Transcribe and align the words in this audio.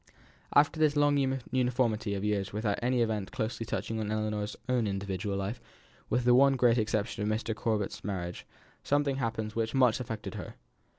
After 0.55 0.79
this 0.79 0.95
long 0.95 1.15
uniformity 1.51 2.15
of 2.15 2.23
years 2.23 2.51
without 2.51 2.79
any 2.81 3.03
event 3.03 3.31
closely 3.31 3.67
touching 3.67 3.99
on 3.99 4.09
Ellinor's 4.09 4.55
own 4.67 4.87
individual 4.87 5.37
life, 5.37 5.61
with 6.09 6.23
the 6.25 6.33
one 6.33 6.55
great 6.55 6.79
exception 6.79 7.21
of 7.21 7.29
Mr. 7.29 7.53
Corbet's 7.53 8.03
marriage, 8.03 8.47
something 8.83 9.17
happened 9.17 9.51
which 9.51 9.75
much 9.75 9.99
affected 9.99 10.33
her. 10.33 10.55